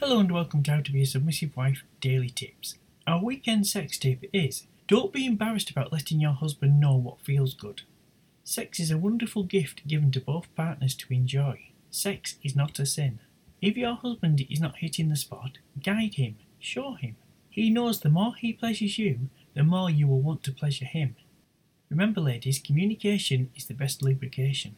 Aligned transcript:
Hello 0.00 0.20
and 0.20 0.30
welcome 0.30 0.62
to 0.64 0.72
How 0.72 0.80
to 0.82 0.92
Be 0.92 1.00
a 1.00 1.06
Submissive 1.06 1.56
Wife 1.56 1.82
Daily 2.02 2.28
Tips. 2.28 2.76
Our 3.06 3.24
weekend 3.24 3.66
sex 3.66 3.96
tip 3.96 4.24
is 4.30 4.66
Don't 4.86 5.10
be 5.10 5.24
embarrassed 5.24 5.70
about 5.70 5.90
letting 5.90 6.20
your 6.20 6.34
husband 6.34 6.78
know 6.78 6.94
what 6.94 7.22
feels 7.22 7.54
good. 7.54 7.80
Sex 8.44 8.78
is 8.78 8.90
a 8.90 8.98
wonderful 8.98 9.42
gift 9.42 9.88
given 9.88 10.10
to 10.10 10.20
both 10.20 10.54
partners 10.54 10.94
to 10.96 11.14
enjoy. 11.14 11.70
Sex 11.90 12.36
is 12.44 12.54
not 12.54 12.78
a 12.78 12.84
sin. 12.84 13.20
If 13.62 13.78
your 13.78 13.94
husband 13.94 14.46
is 14.50 14.60
not 14.60 14.76
hitting 14.76 15.08
the 15.08 15.16
spot, 15.16 15.56
guide 15.82 16.16
him, 16.16 16.36
show 16.60 16.92
him. 16.92 17.16
He 17.48 17.70
knows 17.70 18.00
the 18.00 18.10
more 18.10 18.34
he 18.34 18.52
pleasures 18.52 18.98
you, 18.98 19.30
the 19.54 19.62
more 19.62 19.88
you 19.88 20.06
will 20.06 20.20
want 20.20 20.42
to 20.42 20.52
pleasure 20.52 20.84
him. 20.84 21.16
Remember, 21.88 22.20
ladies, 22.20 22.58
communication 22.58 23.48
is 23.56 23.64
the 23.64 23.72
best 23.72 24.02
lubrication. 24.02 24.76